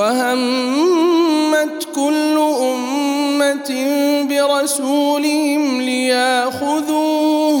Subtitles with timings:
[0.00, 3.70] وهمت كل أمة
[4.30, 7.60] برسولهم ليأخذوه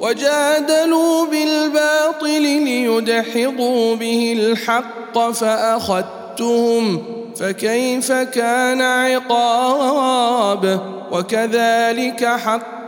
[0.00, 7.02] وجادلوا بالباطل ليدحضوا به الحق فأخذتهم
[7.36, 10.80] فكيف كان عقاب
[11.12, 12.24] وكذلك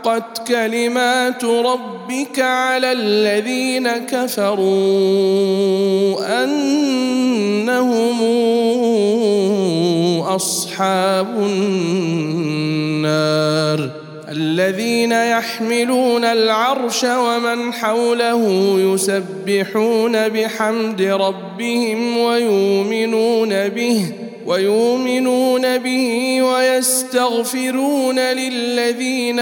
[0.03, 4.63] حقت كلمات ربك على الذين كفروا
[6.43, 8.21] أنهم
[10.21, 11.27] أصحاب
[12.17, 13.09] النار
[14.29, 29.39] الذين يحملون العرش ومن حوله يسبحون بحمد ربهم ويؤمنون به ويؤمنون به ويستغفرون للذين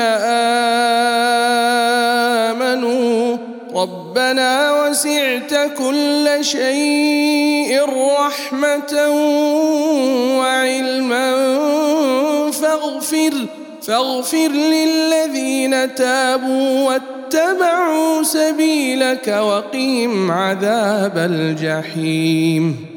[2.52, 3.38] آمنوا.
[3.75, 7.80] ربنا وسعت كل شيء
[8.19, 9.09] رحمة
[10.39, 11.31] وعلما.
[12.52, 13.33] فاغفر
[13.88, 22.97] فاغفر للذين تابوا واتبعوا سبيلك وقهم عذاب الجحيم.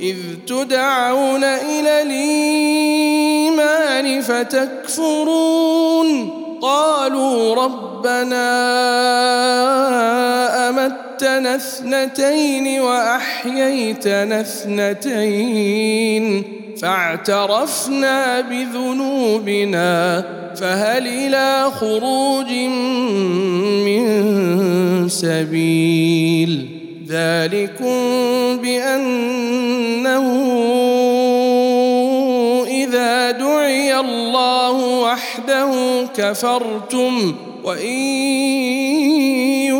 [0.00, 0.16] إذ
[0.46, 3.50] تدعون إلى الإيمان
[4.20, 6.10] فتكفرون.
[6.62, 8.50] قالوا ربنا
[10.68, 16.24] أمتنا اثنتين وأحييتنا اثنتين
[16.82, 20.24] فاعترفنا بذنوبنا
[20.56, 22.52] فهل إلى خروج
[23.84, 26.79] من سبيل.
[27.10, 27.96] ذلكم
[28.62, 30.26] بأنه
[32.68, 35.70] إذا دعي الله وحده
[36.16, 37.34] كفرتم
[37.64, 37.98] وإن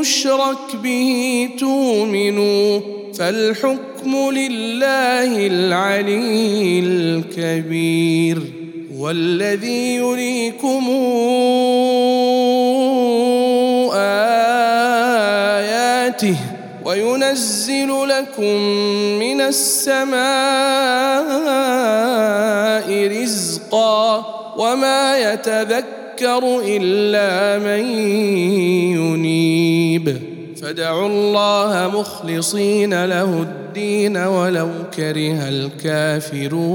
[0.00, 2.80] يشرك به تؤمنوا
[3.14, 8.38] فالحكم لله العلي الكبير
[8.98, 10.90] والذي يريكم
[15.34, 16.49] آياته
[16.90, 18.56] وينزل لكم
[19.18, 20.18] من السماء
[23.22, 24.26] رزقا
[24.58, 27.84] وما يتذكر إلا من
[28.98, 30.18] ينيب.
[30.62, 36.70] فدعوا الله مخلصين له الدين ولو كره الكافرون.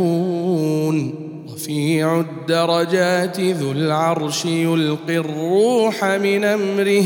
[1.54, 7.06] رفيع الدرجات ذو العرش يلقي الروح من أمره.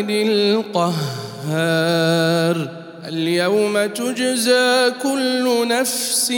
[0.00, 0.10] الواحد
[1.50, 2.68] القهار.
[3.08, 6.32] اليوم تجزى كل نفس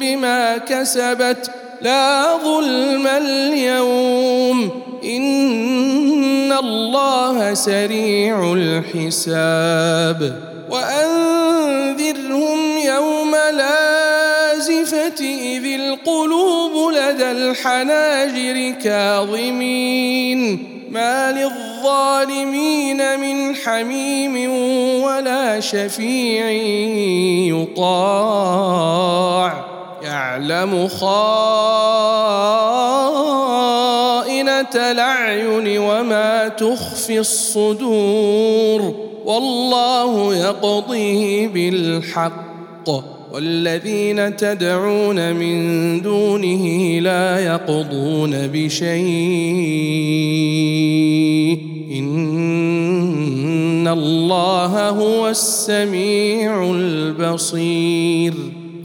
[0.00, 1.50] بما كسبت.
[1.82, 4.82] لا ظلم اليوم.
[5.04, 10.40] إن الله سريع الحساب.
[10.70, 20.72] وأنذرهم يوم لازفة إذ القلوب لدى الحناجر كاظمين.
[20.90, 21.75] ما للظالمين
[23.16, 24.50] من حميم
[25.02, 26.50] ولا شفيع
[27.76, 29.64] يطاع.
[30.02, 31.06] يعلم خائنة
[34.74, 38.94] الأعين وما تخفي الصدور.
[39.24, 43.15] والله يقضي بالحق.
[43.36, 48.96] والذين تدعون من دونه لا يقضون بشيء.
[51.92, 58.32] إن الله هو السميع البصير.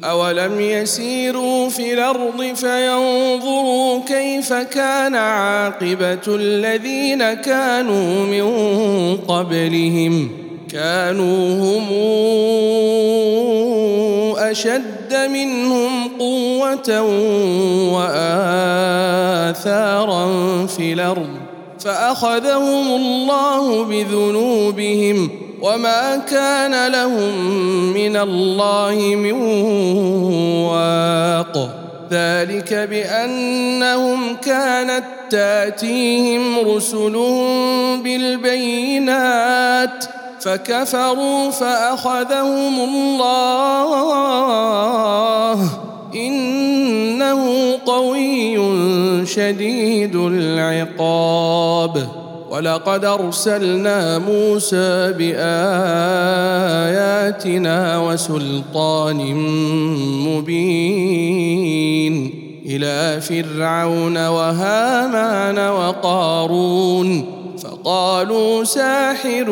[0.04, 8.46] أولم يسيروا في الأرض فينظروا كيف كان عاقبة الذين كانوا من
[9.18, 10.30] قبلهم.
[10.72, 11.88] كانوا هم
[14.42, 17.02] أشد منهم قوة
[17.94, 19.46] وآثارا
[20.66, 21.30] في الأرض
[21.80, 25.30] فأخذهم الله بذنوبهم
[25.62, 27.54] وما كان لهم
[27.94, 29.32] من الله من
[30.62, 31.70] واق
[32.12, 40.06] ذلك بأنهم كانت تأتيهم رسلهم بالبينات
[40.44, 44.00] فكفروا فأخذهم الله.
[46.16, 48.58] إنه قوي
[49.26, 52.08] شديد العقاب.
[52.50, 55.40] ولقد أرسلنا موسى بآياتنا
[58.00, 59.36] وسلطان
[60.28, 62.14] مبين.
[62.66, 67.41] إلى فرعون وهامان وقارون.
[67.84, 69.46] فقالوا ساحر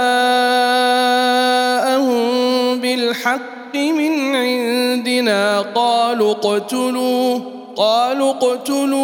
[2.82, 7.40] بالحق من عندنا قالوا اقتلوا
[7.78, 9.00] قالوا اقتلوا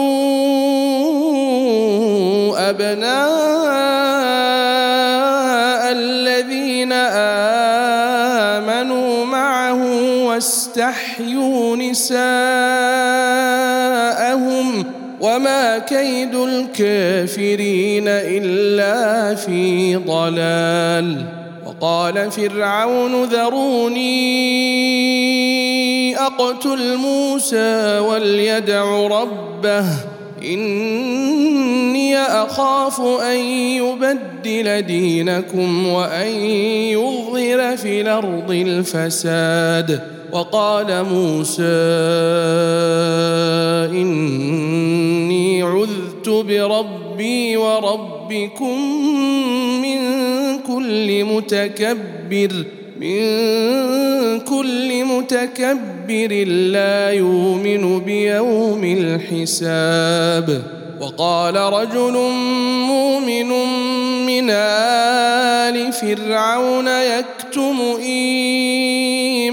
[2.69, 4.64] أبناء
[11.19, 12.15] واستحيوا نساءهم
[15.21, 21.25] وما كيد الكافرين إلا في ضلال.
[21.65, 24.05] وقال فرعون ذروني
[26.17, 29.85] أقتل موسى وليدع ربه
[30.43, 40.14] إني أخاف أن يبدل دينكم وأن يظهر في الأرض الفساد.
[40.31, 41.63] وقال موسى
[43.91, 48.79] إني عذت بربي وربكم
[49.81, 49.99] من
[50.67, 52.65] كل متكبر
[52.99, 53.19] من
[54.39, 60.63] كل متكبر لا يؤمن بيوم الحساب.
[61.01, 62.13] وقال رجل
[62.87, 63.51] مؤمن
[64.25, 69.45] من آل فرعون يكتم إيمانه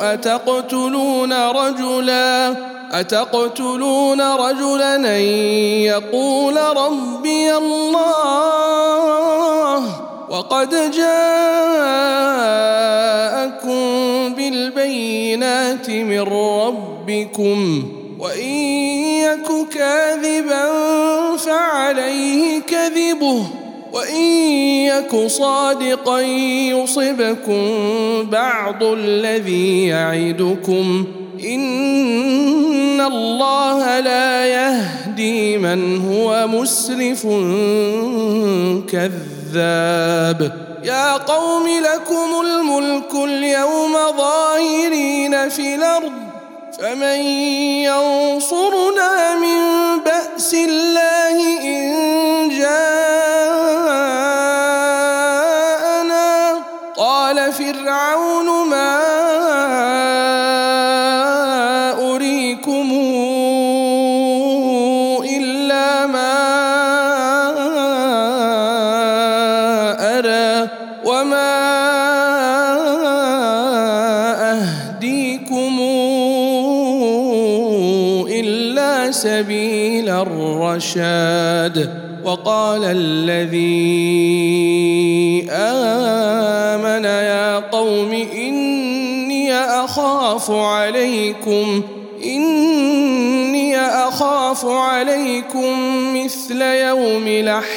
[0.00, 2.56] أتقتلون رجلا؟
[2.92, 5.22] أتقتلون رجلا أن
[5.82, 9.04] يقول ربي الله
[10.30, 11.14] وقد جاءكم
[14.34, 17.84] بالبينات من ربكم
[18.18, 20.66] وإن يك كاذبا
[21.36, 23.46] فعليه كذبه
[23.92, 24.24] وإن
[24.86, 26.20] يك صادقا
[26.70, 27.62] يصبكم
[28.30, 31.04] بعض الذي يعدكم
[31.44, 37.22] ان الله لا يهدي من هو مسرف
[38.92, 46.12] كذاب يا قوم لكم الملك اليوم ظاهرين في الأرض
[46.78, 47.20] فمن
[47.86, 49.58] ينصرنا من
[50.04, 50.54] بأس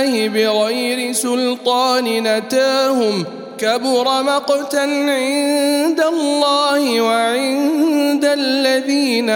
[0.00, 3.24] الله بغير سلطان نتاهم
[3.58, 9.30] كبر مقتا عند الله وعند الذين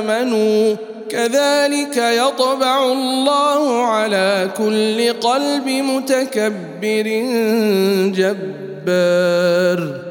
[0.00, 0.76] آمنوا.
[1.10, 7.06] كذلك يطبع الله على كل قلب متكبر
[8.14, 10.09] جبار.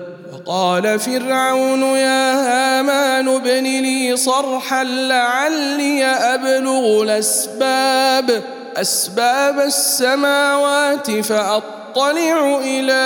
[0.50, 8.44] وقال فرعون يا هامان ابن لي صرحا لعلي أبلغ الأسباب
[8.78, 13.06] أسباب السماوات فأطلع إلى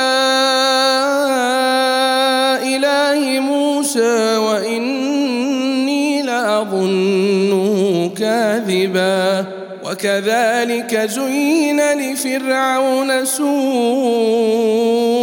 [2.76, 9.46] إله موسى وإني لأظنه كاذبا.
[9.86, 15.23] وكذلك زين لفرعون سوء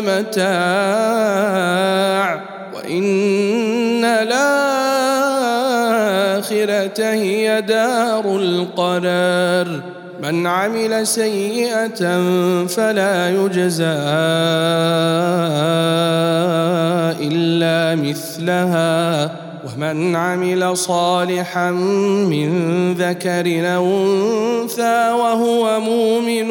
[0.00, 0.40] متاع
[2.74, 4.58] وإن الآخرة
[7.04, 9.80] هي دار القرار.
[10.22, 12.26] من عمل سيئة
[12.66, 13.98] فلا يجزى
[17.20, 19.30] إلا مثلها.
[19.66, 22.50] ومن عمل صالحا من
[22.94, 23.86] ذكر أو
[24.62, 26.50] أنثى وهو مؤمن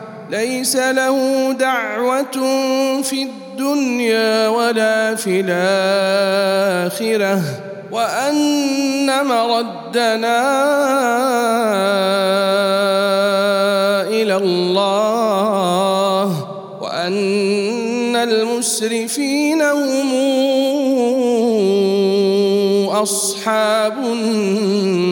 [0.31, 2.31] ليس له دعوة
[3.03, 7.41] في الدنيا ولا في الآخرة
[7.91, 10.41] وأن مردنا
[14.07, 16.25] إلى الله
[16.81, 20.11] وأن المسرفين هم
[22.89, 25.11] أصحاب النار.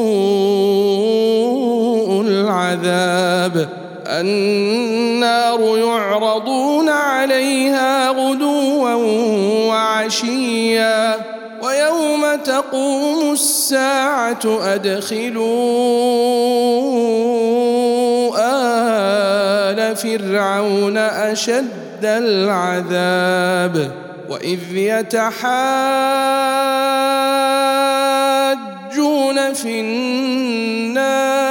[2.51, 3.69] العذاب.
[4.07, 8.93] النار يعرضون عليها غدوا
[9.67, 11.15] وعشيا.
[11.63, 15.51] ويوم تقوم الساعة أدخلوا
[19.71, 23.91] آل فرعون أشد العذاب.
[24.29, 25.33] وإذ يتحاجون
[29.53, 31.50] في النار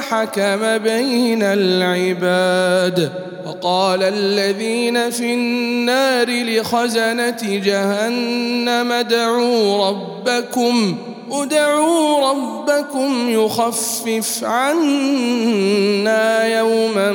[0.00, 3.12] حكم بين العباد
[3.46, 10.96] وقال الذين في النار لخزنة جهنم ادعوا ربكم
[11.30, 17.12] ادعوا ربكم يخفف عنا يوما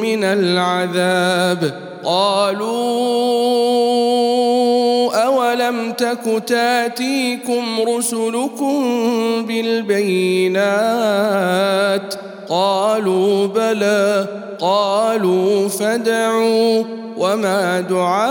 [0.00, 1.90] من العذاب.
[2.04, 3.40] قالوا
[5.26, 8.82] أولم تك تاتيكم رسلكم
[9.46, 10.60] بالبينات
[12.48, 14.26] قالوا بلى
[14.60, 16.84] قالوا فدعوا
[17.16, 18.30] وما دعاء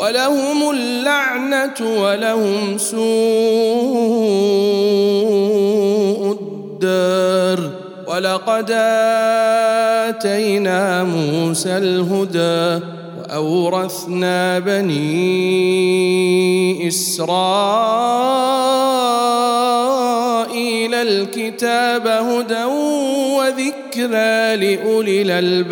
[0.00, 3.00] ولهم اللعنة ولهم سوء
[6.40, 7.70] الدار.
[8.06, 8.70] ولقد
[10.08, 12.84] آتينا موسى الهدى
[13.20, 15.68] وأورثنا بني
[16.88, 17.24] إسرائيل
[20.94, 22.64] الكتاب هدى
[23.36, 25.70] وذكرى لأولي الألباب.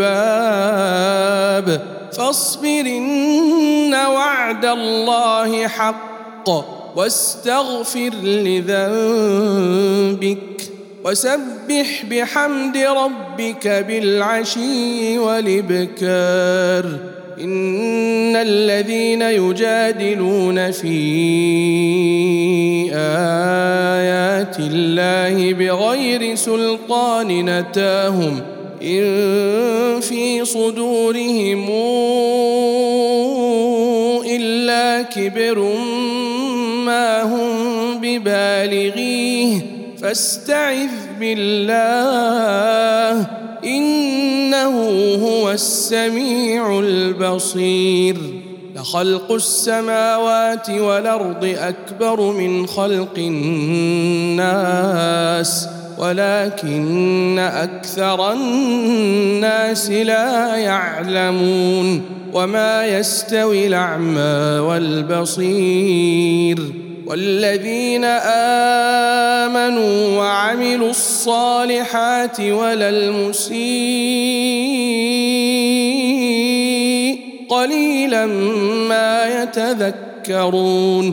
[2.19, 6.49] فاصبر ان وعد الله حق
[6.97, 10.39] واستغفر لذنبك
[11.05, 16.97] وسبح بحمد ربك بالعشي والإبكار.
[17.41, 20.99] إن الذين يجادلون في
[22.95, 31.69] آيات الله بغير سلطان نتاهم ان في صدورهم
[34.27, 35.59] الا كبر
[36.85, 39.67] ما هم ببالغيه
[40.03, 40.89] فاستعذ
[41.21, 43.27] بالله
[43.65, 44.91] انه
[45.25, 48.17] هو السميع البصير
[48.77, 54.49] لخلق السماوات والارض اكبر من خلق الناس
[55.99, 66.59] ولكن أكثر الناس لا يعلمون وما يستوي الأعمى والبصير
[67.07, 68.05] والذين
[69.45, 73.59] آمنوا وعملوا الصالحات ولا المسيء
[77.49, 78.27] قليلا
[78.89, 81.13] ما يتذكرون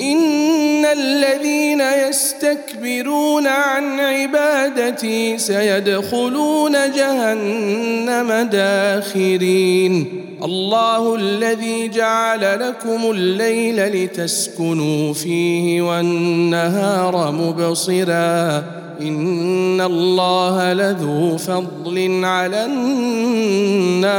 [0.00, 10.22] إن الذين يستكبرون عن عبادتي سيدخلون جهنم داخرين.
[10.44, 18.64] الله الذي جعل لكم الليل لتسكنوا فيه والنهار مبصرا.
[19.00, 24.16] إن الله لذو فضل على الناس.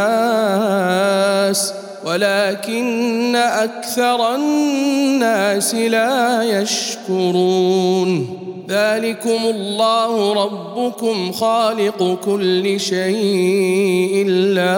[2.08, 8.38] ولكن أكثر الناس لا يشكرون.
[8.70, 14.30] ذلكم الله ربكم خالق كل شيء.
[14.30, 14.78] لا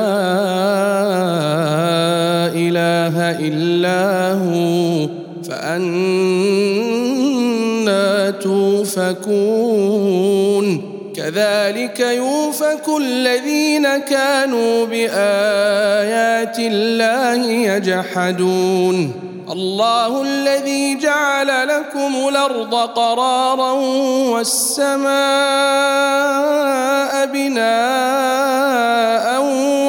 [2.56, 5.08] إله إلا هو.
[5.50, 6.70] فأنا
[8.30, 10.88] توفكون.
[11.19, 19.13] كذلك يوفك الذين كانوا بآيات الله يجحدون.
[19.51, 23.71] الله الذي جعل لكم الأرض قرارا
[24.32, 25.10] والسماء
[27.25, 28.79] بناء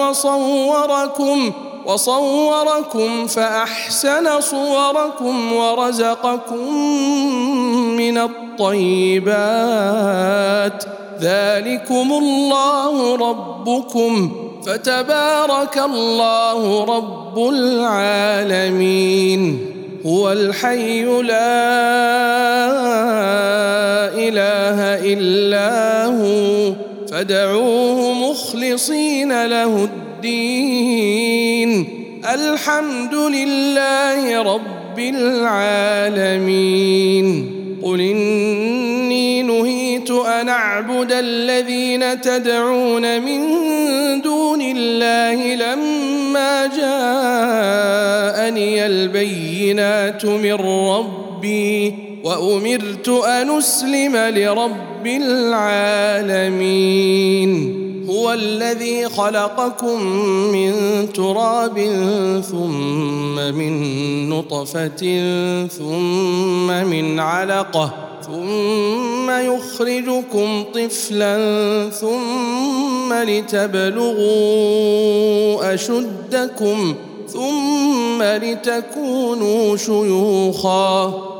[0.01, 1.53] وصوركم
[1.87, 6.75] وصوركم فأحسن صوركم ورزقكم
[7.97, 9.35] من الطيبات.
[11.21, 14.33] ذلكم الله ربكم.
[14.67, 19.67] فتبارك الله رب العالمين.
[20.07, 21.31] هو الحي لا
[24.15, 24.79] إله
[25.13, 26.73] إلا هو.
[27.13, 30.10] فدعوه مخلصين له الدين.
[32.35, 36.77] الحمد لله رب العالمين.
[37.83, 43.41] قل إني نهيت أن أعبد الذين تدعون من
[44.21, 52.10] دون الله لما جاءني البينات من ربي.
[52.25, 56.61] وأمرت أن أسلم لرب العالمين.
[58.11, 60.03] هو الذي خلقكم
[60.53, 60.73] من
[61.13, 61.79] تراب
[62.51, 65.03] ثم من نطفة
[65.67, 67.95] ثم من علقة
[68.27, 71.37] ثم يخرجكم طفلا
[71.91, 74.25] ثم لتبلغوا
[75.75, 76.95] أشدكم
[77.29, 81.40] ثم لتكونوا شيوخا.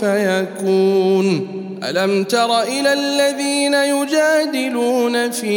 [0.00, 1.60] فيكون.
[1.90, 5.56] ألم تر إلى الذين يجادلون في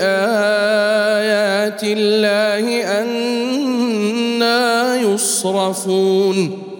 [0.00, 6.63] آيات الله أنا يصرفون؟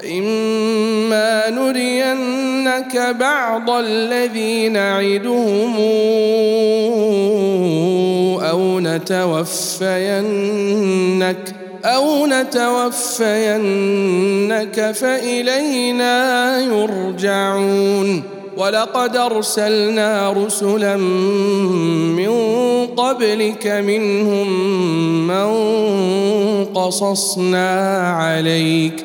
[0.00, 5.76] فإما نرينك بعض الذي نعدهم
[8.40, 9.94] أو نتوفينك
[11.84, 13.30] أو نتوفينك
[14.94, 18.22] فإلينا يرجعون.
[18.56, 20.96] ولقد أرسلنا رسلا
[22.16, 22.30] من
[22.86, 24.48] قبلك منهم
[25.26, 25.44] من
[26.64, 29.04] قصصنا عليك.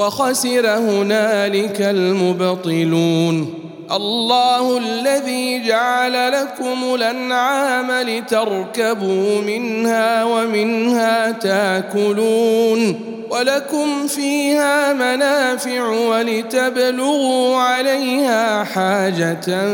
[0.00, 3.54] وخسر هنالك المبطلون.
[3.92, 13.00] الله الذي جعل لكم الأنعام لتركبوا منها ومنها تاكلون.
[13.30, 19.68] ولكم فيها منافع ولتبلغوا عليها حاجة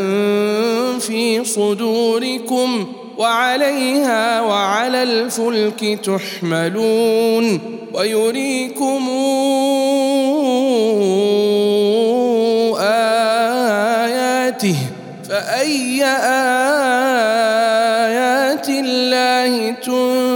[0.99, 2.87] في صدوركم.
[3.19, 7.61] وعليها وعلى الفلك تحملون
[7.95, 9.09] ويريكم
[12.81, 14.77] آياته
[15.29, 16.27] فأي آيات
[18.69, 20.36] الله تنكرون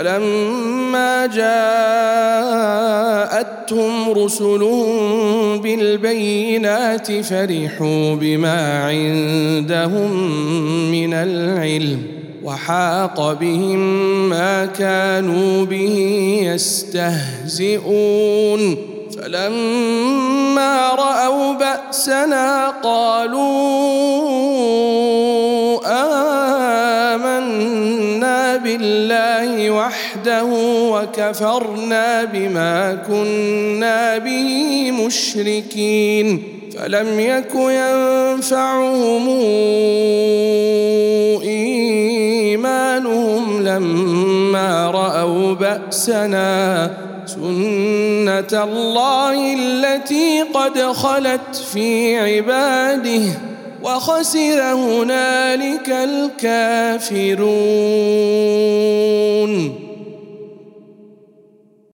[0.00, 1.26] فلما
[3.36, 10.10] جاءتهم رسلهم بالبينات فرحوا بما عندهم
[10.90, 12.02] من العلم
[12.44, 13.78] وحاق بهم
[14.28, 15.96] ما كانوا به
[16.44, 17.70] يستهزئون.
[19.16, 23.50] فلما رأوا بأسنا قالوا
[25.86, 26.39] امنا
[28.70, 30.44] بالله وحده
[30.94, 36.42] وكفرنا بما كنا به مشركين.
[36.78, 39.28] فلم يك ينفعهم
[41.42, 46.90] إيمانهم لما رأوا بأسنا.
[47.26, 53.49] سنة الله التي قد خلت في عباده.
[53.82, 57.50] وخسر هنالك الكافرون.